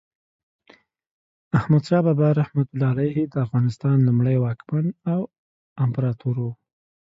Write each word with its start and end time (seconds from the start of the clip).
احمد 1.57 1.83
شاه 1.87 2.03
بابا 2.07 2.27
رحمة 2.41 2.67
الله 2.71 2.89
علیه 2.95 3.19
د 3.31 3.35
افغانستان 3.45 3.97
لومړی 4.07 4.35
واکمن 4.39 4.85
او 5.13 5.19
امپراتور 5.85 6.35
و. 6.41 6.45